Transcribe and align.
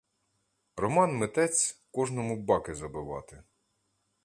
Роман 0.75 1.15
митець 1.15 1.81
кожному 1.91 2.37
баки 2.43 2.75
забивати! 2.75 3.43